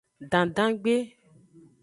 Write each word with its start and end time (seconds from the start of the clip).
Dandangbe. 0.31 0.95